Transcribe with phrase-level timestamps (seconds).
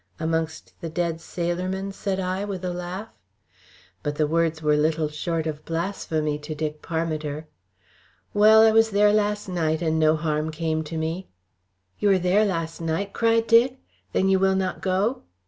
[0.19, 3.09] "Amongst the dead sailor men?" said I, with a laugh.
[4.01, 7.45] But the words were little short of blasphemy to Dick Parmiter.
[8.33, 11.27] "Well, I was there last night, and no harm came to me."
[11.99, 13.77] "You were there last night?" cried Dick.
[14.11, 15.21] "Then you will not go?"